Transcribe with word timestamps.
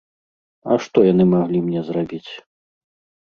А 0.71 0.77
што 0.85 1.03
яны 1.07 1.27
маглі 1.33 1.59
мне 1.67 1.79
зрабіць? 1.89 2.31